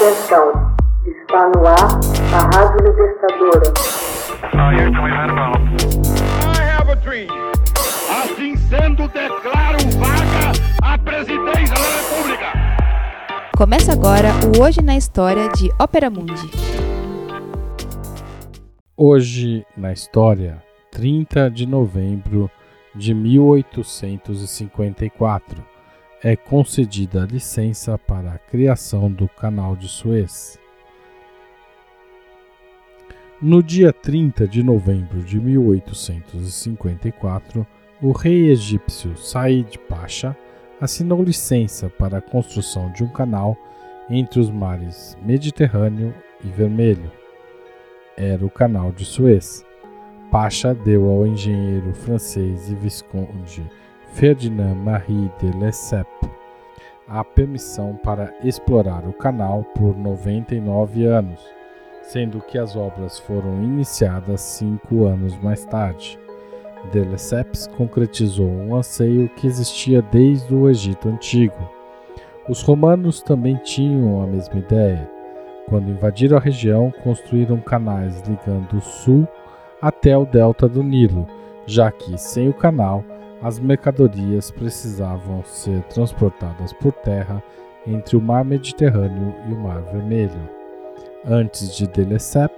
Atenção, 0.00 0.48
está 1.04 1.50
no 1.50 1.60
ar 1.66 2.00
a 2.32 2.40
Rádio 2.56 2.80
Libertadora. 2.86 3.68
Assim 8.08 8.56
sendo, 8.56 9.06
declaro 9.08 9.76
vaga 9.98 10.52
a 10.82 10.96
presidência 10.96 11.74
da 11.74 11.82
República. 11.98 12.46
Começa 13.54 13.92
agora 13.92 14.30
o 14.56 14.62
Hoje 14.62 14.80
na 14.80 14.96
História 14.96 15.50
de 15.50 15.70
Ópera 15.78 16.08
Mundi. 16.08 16.50
Hoje 18.96 19.66
na 19.76 19.92
História, 19.92 20.64
30 20.92 21.50
de 21.50 21.66
novembro 21.66 22.50
de 22.94 23.12
1854 23.12 25.62
é 26.22 26.36
concedida 26.36 27.22
a 27.22 27.26
licença 27.26 27.96
para 27.96 28.32
a 28.32 28.38
criação 28.38 29.10
do 29.10 29.26
Canal 29.26 29.74
de 29.74 29.88
Suez. 29.88 30.60
No 33.40 33.62
dia 33.62 33.90
30 33.90 34.46
de 34.46 34.62
novembro 34.62 35.22
de 35.22 35.40
1854, 35.40 37.66
o 38.02 38.12
rei 38.12 38.50
egípcio 38.50 39.16
Said 39.16 39.78
Pasha 39.88 40.36
assinou 40.78 41.22
licença 41.22 41.88
para 41.88 42.18
a 42.18 42.22
construção 42.22 42.92
de 42.92 43.02
um 43.02 43.08
canal 43.08 43.56
entre 44.10 44.40
os 44.40 44.50
mares 44.50 45.16
Mediterrâneo 45.22 46.12
e 46.44 46.48
Vermelho. 46.48 47.10
Era 48.14 48.44
o 48.44 48.50
Canal 48.50 48.92
de 48.92 49.06
Suez. 49.06 49.64
Pasha 50.30 50.74
deu 50.74 51.08
ao 51.08 51.26
engenheiro 51.26 51.94
francês 51.94 52.70
e 52.70 52.74
visconde 52.74 53.64
Ferdinand 54.12 54.74
Marie 54.74 55.30
de 55.38 55.50
Lesseps 55.58 56.30
a 57.10 57.24
permissão 57.24 57.98
para 58.04 58.32
explorar 58.44 59.04
o 59.04 59.12
canal 59.12 59.64
por 59.74 59.96
99 59.96 61.06
anos, 61.06 61.40
sendo 62.02 62.40
que 62.40 62.56
as 62.56 62.76
obras 62.76 63.18
foram 63.18 63.62
iniciadas 63.64 64.40
cinco 64.40 65.06
anos 65.06 65.36
mais 65.42 65.64
tarde. 65.64 66.16
De 66.92 67.00
Lesseps 67.00 67.66
concretizou 67.76 68.48
um 68.48 68.76
anseio 68.76 69.28
que 69.30 69.46
existia 69.46 70.00
desde 70.00 70.54
o 70.54 70.70
Egito 70.70 71.08
Antigo. 71.08 71.68
Os 72.48 72.62
romanos 72.62 73.20
também 73.22 73.56
tinham 73.56 74.22
a 74.22 74.26
mesma 74.26 74.60
ideia. 74.60 75.10
Quando 75.68 75.90
invadiram 75.90 76.36
a 76.36 76.40
região, 76.40 76.92
construíram 77.02 77.60
canais 77.60 78.22
ligando 78.22 78.76
o 78.76 78.80
sul 78.80 79.26
até 79.82 80.16
o 80.16 80.24
delta 80.24 80.68
do 80.68 80.82
Nilo, 80.82 81.26
já 81.66 81.90
que, 81.90 82.16
sem 82.16 82.48
o 82.48 82.54
canal, 82.54 83.04
as 83.42 83.58
mercadorias 83.58 84.50
precisavam 84.50 85.42
ser 85.44 85.82
transportadas 85.84 86.72
por 86.74 86.92
terra 86.92 87.42
entre 87.86 88.16
o 88.16 88.20
Mar 88.20 88.44
Mediterrâneo 88.44 89.34
e 89.48 89.52
o 89.52 89.58
Mar 89.58 89.80
Vermelho. 89.82 90.48
Antes 91.24 91.74
de 91.74 91.86
Delecep, 91.86 92.54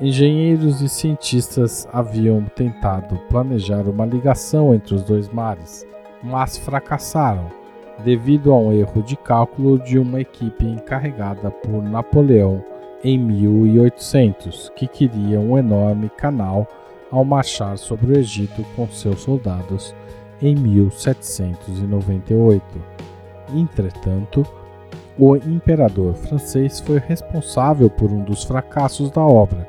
engenheiros 0.00 0.80
e 0.80 0.88
cientistas 0.88 1.88
haviam 1.92 2.44
tentado 2.56 3.18
planejar 3.28 3.88
uma 3.88 4.04
ligação 4.04 4.74
entre 4.74 4.94
os 4.94 5.02
dois 5.02 5.28
mares, 5.28 5.86
mas 6.22 6.58
fracassaram 6.58 7.48
devido 8.04 8.52
a 8.52 8.58
um 8.58 8.72
erro 8.72 9.02
de 9.02 9.16
cálculo 9.16 9.78
de 9.78 9.98
uma 9.98 10.20
equipe 10.20 10.64
encarregada 10.64 11.50
por 11.50 11.82
Napoleão 11.82 12.64
em 13.02 13.18
1800, 13.18 14.72
que 14.74 14.86
queria 14.86 15.38
um 15.38 15.56
enorme 15.56 16.08
canal 16.10 16.66
ao 17.10 17.24
marchar 17.24 17.78
sobre 17.78 18.12
o 18.12 18.18
Egito 18.18 18.62
com 18.76 18.86
seus 18.88 19.22
soldados 19.22 19.94
em 20.40 20.54
1798. 20.54 22.64
Entretanto, 23.54 24.46
o 25.18 25.36
imperador 25.36 26.14
francês 26.14 26.80
foi 26.80 26.98
responsável 26.98 27.90
por 27.90 28.12
um 28.12 28.22
dos 28.22 28.44
fracassos 28.44 29.10
da 29.10 29.22
obra, 29.22 29.68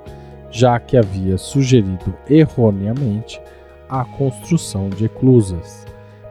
já 0.51 0.79
que 0.79 0.95
havia 0.95 1.37
sugerido 1.37 2.13
erroneamente 2.29 3.41
a 3.89 4.05
construção 4.05 4.89
de 4.89 5.05
eclusas. 5.05 5.87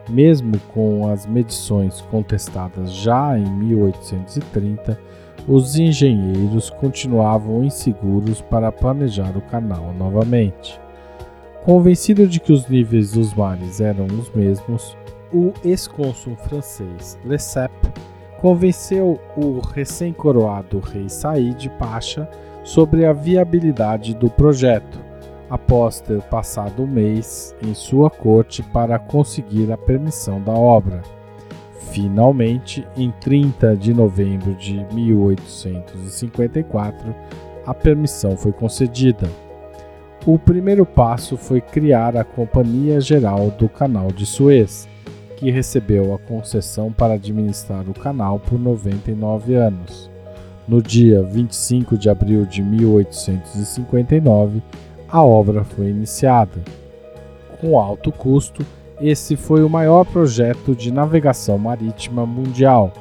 Mesmo 0.07 0.57
com 0.73 1.11
as 1.11 1.25
medições 1.25 1.99
contestadas 2.09 2.93
já 2.93 3.37
em 3.37 3.45
1830, 3.45 4.97
os 5.47 5.77
engenheiros 5.77 6.69
continuavam 6.69 7.63
inseguros 7.63 8.41
para 8.41 8.71
planejar 8.71 9.35
o 9.35 9.41
canal 9.41 9.93
novamente. 9.93 10.79
Convencido 11.69 12.27
de 12.27 12.39
que 12.39 12.51
os 12.51 12.67
níveis 12.67 13.11
dos 13.11 13.31
mares 13.35 13.79
eram 13.79 14.07
os 14.07 14.31
mesmos, 14.31 14.97
o 15.31 15.53
ex-cônsul 15.63 16.35
francês 16.35 17.15
Lesseps 17.23 17.91
convenceu 18.41 19.19
o 19.37 19.59
recém-coroado 19.59 20.79
rei 20.79 21.07
Said 21.07 21.69
Pasha 21.77 22.27
sobre 22.63 23.05
a 23.05 23.13
viabilidade 23.13 24.15
do 24.15 24.31
projeto, 24.31 24.99
após 25.47 26.01
ter 26.01 26.23
passado 26.23 26.81
um 26.81 26.87
mês 26.87 27.55
em 27.61 27.75
sua 27.75 28.09
corte 28.09 28.63
para 28.63 28.97
conseguir 28.97 29.71
a 29.71 29.77
permissão 29.77 30.41
da 30.41 30.53
obra. 30.53 31.03
Finalmente, 31.91 32.83
em 32.97 33.11
30 33.11 33.75
de 33.75 33.93
novembro 33.93 34.55
de 34.55 34.83
1854, 34.91 37.15
a 37.63 37.75
permissão 37.75 38.35
foi 38.35 38.53
concedida. 38.53 39.29
O 40.25 40.37
primeiro 40.37 40.85
passo 40.85 41.37
foi 41.37 41.61
criar 41.61 42.17
a 42.17 42.25
Companhia 42.25 42.99
Geral 42.99 43.49
do 43.51 43.69
Canal 43.69 44.11
de 44.11 44.25
Suez, 44.25 44.85
que 45.37 45.49
recebeu 45.49 46.13
a 46.13 46.19
concessão 46.19 46.91
para 46.91 47.13
administrar 47.13 47.87
o 47.87 47.93
canal 47.93 48.37
por 48.37 48.59
99 48.59 49.55
anos. 49.55 50.11
No 50.67 50.81
dia 50.81 51.23
25 51.23 51.97
de 51.97 52.09
abril 52.09 52.45
de 52.45 52.61
1859, 52.61 54.61
a 55.07 55.23
obra 55.23 55.63
foi 55.63 55.87
iniciada. 55.87 56.59
Com 57.61 57.79
alto 57.79 58.11
custo, 58.11 58.65
esse 58.99 59.37
foi 59.37 59.63
o 59.63 59.69
maior 59.69 60.03
projeto 60.03 60.75
de 60.75 60.91
navegação 60.91 61.57
marítima 61.57 62.25
mundial. 62.25 62.91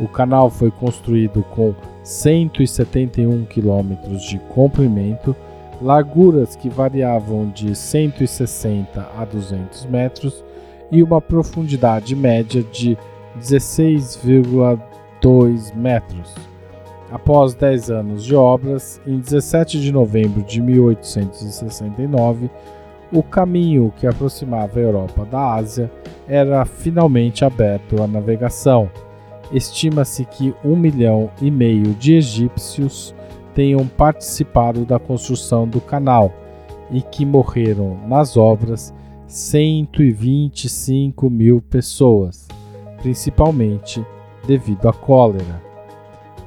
O 0.00 0.08
canal 0.08 0.50
foi 0.50 0.72
construído 0.72 1.44
com 1.54 1.76
171 2.02 3.44
quilômetros 3.44 4.24
de 4.24 4.40
comprimento 4.40 5.36
larguras 5.80 6.56
que 6.56 6.68
variavam 6.68 7.48
de 7.50 7.74
160 7.74 9.08
a 9.16 9.24
200 9.24 9.86
metros 9.86 10.44
e 10.90 11.02
uma 11.02 11.20
profundidade 11.20 12.14
média 12.14 12.62
de 12.62 12.96
16,2 13.40 15.74
metros. 15.74 16.34
Após 17.10 17.54
10 17.54 17.90
anos 17.90 18.24
de 18.24 18.34
obras, 18.34 19.00
em 19.06 19.18
17 19.18 19.80
de 19.80 19.92
novembro 19.92 20.42
de 20.42 20.60
1869, 20.60 22.50
o 23.12 23.22
caminho 23.22 23.92
que 23.96 24.06
aproximava 24.06 24.78
a 24.78 24.82
Europa 24.82 25.24
da 25.24 25.54
Ásia 25.54 25.90
era 26.26 26.64
finalmente 26.64 27.44
aberto 27.44 28.02
à 28.02 28.06
navegação. 28.06 28.90
Estima-se 29.52 30.24
que 30.24 30.52
um 30.64 30.74
milhão 30.74 31.30
e 31.40 31.50
meio 31.50 31.94
de 31.94 32.14
egípcios 32.14 33.14
tenham 33.56 33.88
participado 33.88 34.84
da 34.84 34.98
construção 34.98 35.66
do 35.66 35.80
canal 35.80 36.30
e 36.90 37.00
que 37.00 37.24
morreram 37.24 37.96
nas 38.06 38.36
obras 38.36 38.92
125 39.26 41.30
mil 41.30 41.62
pessoas, 41.62 42.46
principalmente 42.98 44.04
devido 44.46 44.86
à 44.86 44.92
cólera. 44.92 45.62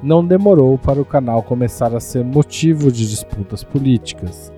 Não 0.00 0.24
demorou 0.24 0.78
para 0.78 1.02
o 1.02 1.04
canal 1.04 1.42
começar 1.42 1.94
a 1.96 2.00
ser 2.00 2.24
motivo 2.24 2.92
de 2.92 3.10
disputas 3.10 3.64
políticas. 3.64 4.52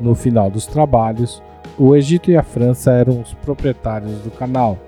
No 0.00 0.14
final 0.14 0.48
dos 0.48 0.64
trabalhos, 0.64 1.42
o 1.76 1.96
Egito 1.96 2.30
e 2.30 2.36
a 2.36 2.42
França 2.44 2.92
eram 2.92 3.20
os 3.20 3.34
proprietários 3.34 4.20
do 4.20 4.30
canal. 4.30 4.78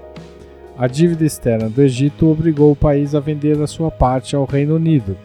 A 0.78 0.86
dívida 0.86 1.26
externa 1.26 1.68
do 1.68 1.82
Egito 1.82 2.28
obrigou 2.28 2.70
o 2.70 2.76
país 2.76 3.12
a 3.12 3.20
vender 3.20 3.60
a 3.60 3.66
sua 3.66 3.90
parte 3.90 4.36
ao 4.36 4.44
Reino 4.44 4.76
Unido, 4.76 5.16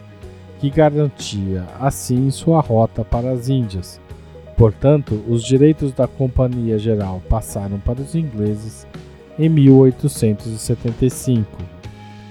que 0.64 0.70
garantia 0.70 1.66
assim 1.78 2.30
sua 2.30 2.58
rota 2.58 3.04
para 3.04 3.32
as 3.32 3.50
Índias. 3.50 4.00
Portanto, 4.56 5.22
os 5.28 5.44
direitos 5.44 5.92
da 5.92 6.06
Companhia 6.06 6.78
Geral 6.78 7.20
passaram 7.28 7.78
para 7.78 8.00
os 8.00 8.14
ingleses 8.14 8.86
em 9.38 9.50
1875. 9.50 11.44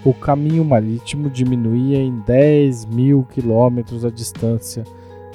O 0.03 0.15
caminho 0.15 0.65
marítimo 0.65 1.30
diminuía 1.30 2.00
em 2.00 2.21
10 2.21 2.88
mil 2.88 3.24
quilômetros 3.31 4.03
a 4.03 4.09
distância 4.09 4.83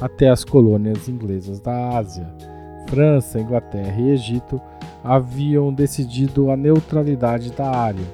até 0.01 0.29
as 0.29 0.43
colônias 0.43 1.09
inglesas 1.09 1.61
da 1.61 1.97
Ásia. 1.97 2.29
França, 2.89 3.39
Inglaterra 3.39 4.01
e 4.01 4.11
Egito 4.11 4.61
haviam 5.05 5.73
decidido 5.73 6.51
a 6.51 6.57
neutralidade 6.57 7.53
da 7.53 7.71
área, 7.71 8.07